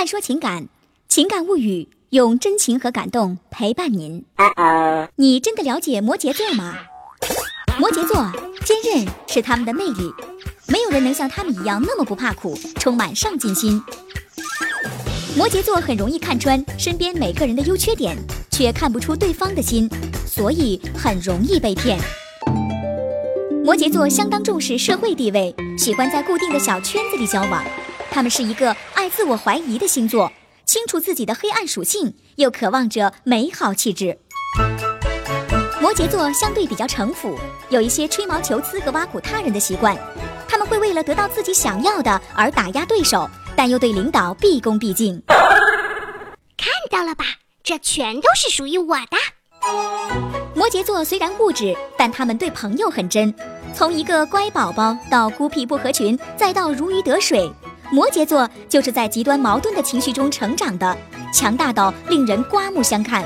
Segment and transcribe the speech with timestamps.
[0.00, 0.66] 慢说情感，
[1.10, 4.24] 情感物语，用真情和感动陪伴您。
[5.16, 6.74] 你真的了解摩羯座吗？
[7.78, 8.32] 摩羯座
[8.64, 10.10] 坚韧是他们的魅力，
[10.68, 13.78] 没有人能像他们一样那么不怕苦，充满上进心。
[15.36, 18.16] 摩羯座很容易看穿身边每个人的优缺点，
[18.50, 19.86] 却看不出对方的心，
[20.26, 22.00] 所以很容易被骗。
[23.62, 27.62] 摩羯座相当重视社会地位，喜欢在固定的小圈子里交往。
[28.10, 30.32] 他们是一个爱自我怀疑的星座，
[30.66, 34.18] 清楚自己的黑暗属性，又渴望着美好气质。
[35.80, 37.38] 摩羯座相对比较城府，
[37.70, 39.96] 有一些吹毛求疵和挖苦他人的习惯。
[40.48, 45.22] 他们会为了得到自己想要的而打压对手，但又对领导毕恭毕敬。
[46.56, 47.24] 看到了吧，
[47.62, 49.16] 这全都是属于我的。
[50.54, 53.32] 摩羯座虽然固执，但他们对朋友很真。
[53.72, 57.50] 从一个乖宝宝到孤僻不合群，再到如鱼得水。
[57.92, 60.96] 摩羯座就是在极端矛盾的情绪中成长的，
[61.34, 63.24] 强大到令人刮目相看。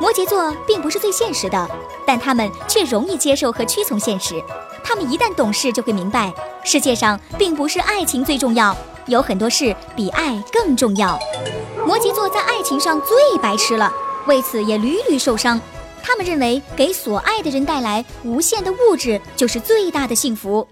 [0.00, 1.70] 摩羯座并不是最现实的，
[2.04, 4.42] 但他们却容易接受和屈从现实。
[4.82, 6.32] 他们一旦懂事，就会明白，
[6.64, 8.76] 世界上并不是爱情最重要，
[9.06, 11.16] 有很多事比爱更重要。
[11.86, 13.92] 摩羯座在爱情上最白痴了，
[14.26, 15.60] 为此也屡屡受伤。
[16.06, 20.68] 他们认为给所爱的人带来无限的物质就是最大的幸福。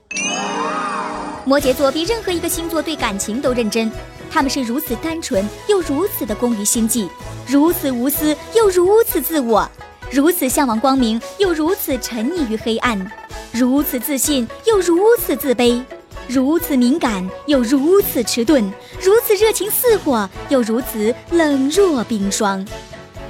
[1.46, 3.90] 摩羯座比任何一个星座对感情都认真，
[4.30, 7.08] 他们是如此单纯又如此的功于心计，
[7.46, 9.66] 如此无私又如此自我，
[10.10, 13.10] 如此向往光明又如此沉溺于黑暗，
[13.52, 15.82] 如此自信又如此自卑，
[16.28, 22.64] 如此敏感又如此迟钝，如此热情似火又如此冷若冰霜。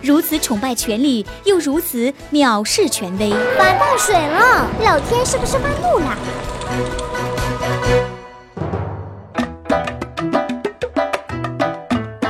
[0.03, 4.69] 如此崇拜权力，又如此藐视权威，反倒水了！
[4.84, 6.17] 老天是不是发怒了？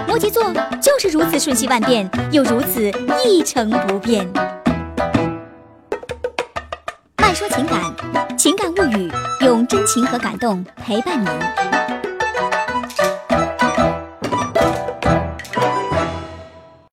[0.06, 2.91] 摩羯座就是如此瞬息万变，又如此
[3.25, 4.31] 一成不变。
[7.16, 12.01] 慢说情感，情感物语，用真情和感动陪伴您。